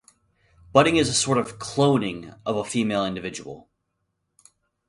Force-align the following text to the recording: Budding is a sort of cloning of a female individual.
Budding 0.73 0.95
is 0.97 1.09
a 1.09 1.13
sort 1.13 1.37
of 1.37 1.59
cloning 1.59 2.35
of 2.43 2.57
a 2.57 2.63
female 2.65 3.05
individual. 3.05 3.69